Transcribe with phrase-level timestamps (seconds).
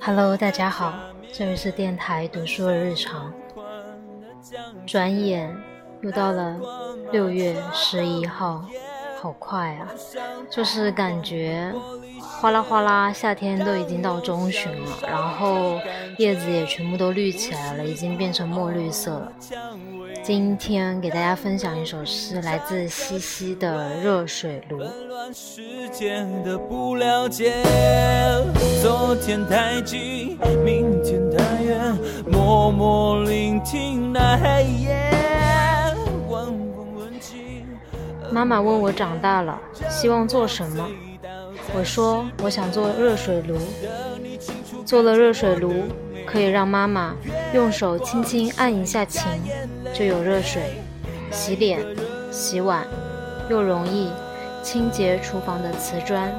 [0.00, 0.92] Hello，大家好，
[1.32, 3.32] 这里是电台读书的日常。
[4.86, 5.54] 转眼
[6.02, 6.58] 又到了
[7.10, 8.64] 六月十一号，
[9.20, 9.88] 好快啊！
[10.50, 11.72] 就是感觉
[12.20, 15.78] 哗啦哗啦，夏天都已经到中旬了，然后
[16.18, 19.32] 叶子也全部都绿起来了，已经变成墨绿色了。
[20.22, 24.78] 今天给大家分享一首诗，来自西西的《热水炉》。
[38.30, 39.58] 妈妈问我长大了
[39.88, 40.86] 希望做什么，
[41.74, 43.56] 我说我想做热水炉。
[44.86, 45.72] 做了热水炉，
[46.30, 47.14] 可以让妈妈
[47.52, 49.22] 用手轻轻按一下琴。
[49.92, 50.62] 就有热水，
[51.32, 51.84] 洗脸、
[52.30, 52.86] 洗碗，
[53.48, 54.08] 又容易
[54.62, 56.32] 清洁厨房的瓷砖。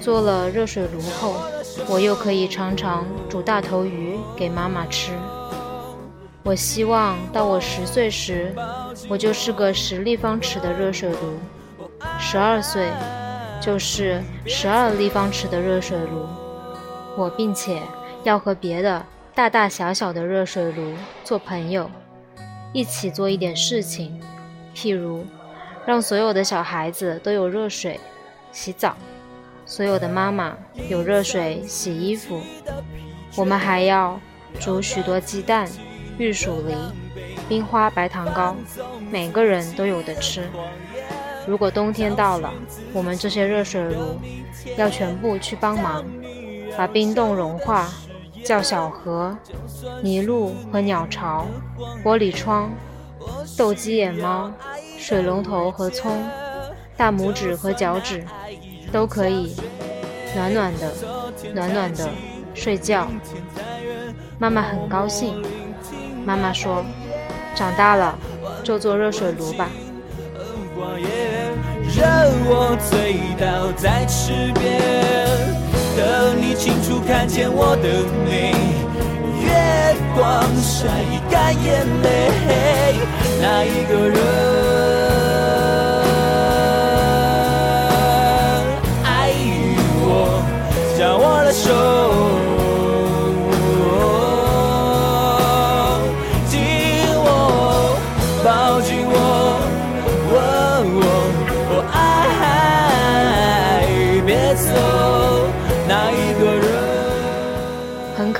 [0.00, 1.36] 做了热水炉后，
[1.88, 5.12] 我又可以常常煮大头鱼给妈妈吃。
[6.42, 8.54] 我希望到我十岁时，
[9.08, 11.38] 我就是个十立方尺的热水炉；
[12.18, 12.88] 十二岁，
[13.60, 16.26] 就是十二立方尺的热水炉。
[17.16, 17.82] 我并且
[18.22, 19.04] 要和别的
[19.34, 21.90] 大大小小的热水炉做朋友。
[22.72, 24.20] 一起做一点事情，
[24.74, 25.26] 譬如
[25.84, 27.98] 让所有的小孩子都有热水
[28.52, 28.96] 洗澡，
[29.66, 30.56] 所有的妈妈
[30.88, 32.40] 有热水洗衣服。
[33.36, 34.20] 我们还要
[34.60, 35.68] 煮许多鸡蛋、
[36.16, 36.74] 玉薯梨、
[37.48, 38.54] 冰花白糖糕，
[39.10, 40.48] 每个人都有的吃。
[41.46, 42.52] 如果冬天到了，
[42.92, 44.16] 我们这些热水炉
[44.76, 46.04] 要全部去帮忙，
[46.76, 47.88] 把冰冻融化。
[48.44, 49.36] 叫小河、
[50.02, 51.46] 麋鹿和鸟巢、
[52.04, 52.70] 玻璃窗、
[53.56, 54.52] 斗鸡眼猫、
[54.98, 56.24] 水龙头和葱、
[56.96, 58.24] 大拇指和脚趾，
[58.92, 59.54] 都可以
[60.34, 60.92] 暖暖的、
[61.54, 62.08] 暖暖的
[62.54, 63.06] 睡觉。
[64.38, 65.42] 妈妈很高兴。
[66.24, 66.84] 妈妈说
[67.56, 68.18] ：“长大了
[68.62, 69.68] 就做热水炉吧。”
[76.00, 77.84] 等你清楚看见我的
[78.24, 78.54] 美，
[79.44, 79.52] 月
[80.16, 80.88] 光晒
[81.30, 82.06] 干眼泪，
[83.42, 84.79] 那一个人。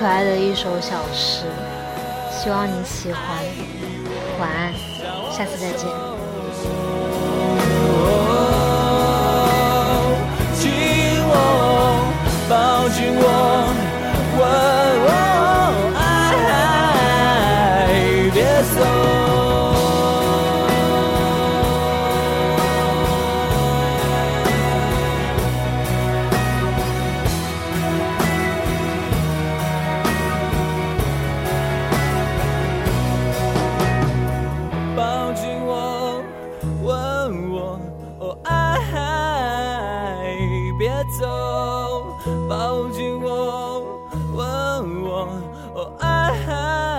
[0.00, 1.44] 可爱的一首小诗，
[2.32, 3.22] 希望你喜欢。
[4.40, 4.72] 晚安，
[5.30, 5.86] 下次再见。
[41.04, 42.16] 走，
[42.48, 44.00] 抱紧我，
[44.34, 45.28] 吻我，
[45.74, 46.89] 哦爱。